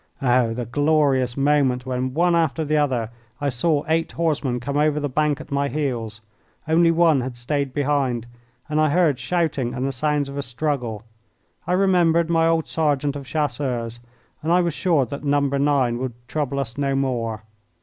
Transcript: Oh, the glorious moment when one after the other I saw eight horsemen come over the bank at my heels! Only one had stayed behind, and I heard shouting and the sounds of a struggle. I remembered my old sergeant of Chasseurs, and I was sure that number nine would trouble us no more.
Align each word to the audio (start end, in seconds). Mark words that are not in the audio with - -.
Oh, 0.19 0.51
the 0.51 0.65
glorious 0.65 1.37
moment 1.37 1.85
when 1.85 2.15
one 2.15 2.35
after 2.35 2.65
the 2.65 2.75
other 2.75 3.11
I 3.39 3.49
saw 3.49 3.83
eight 3.87 4.13
horsemen 4.13 4.59
come 4.59 4.75
over 4.75 4.99
the 4.99 5.07
bank 5.07 5.39
at 5.39 5.51
my 5.51 5.67
heels! 5.67 6.21
Only 6.67 6.89
one 6.89 7.21
had 7.21 7.37
stayed 7.37 7.71
behind, 7.71 8.25
and 8.67 8.81
I 8.81 8.89
heard 8.89 9.19
shouting 9.19 9.75
and 9.75 9.85
the 9.85 9.91
sounds 9.91 10.27
of 10.27 10.39
a 10.39 10.41
struggle. 10.41 11.03
I 11.67 11.73
remembered 11.73 12.31
my 12.31 12.47
old 12.47 12.67
sergeant 12.67 13.15
of 13.15 13.27
Chasseurs, 13.27 13.99
and 14.41 14.51
I 14.51 14.61
was 14.61 14.73
sure 14.73 15.05
that 15.05 15.23
number 15.23 15.59
nine 15.59 15.99
would 15.99 16.13
trouble 16.27 16.57
us 16.57 16.79
no 16.79 16.95
more. 16.95 17.43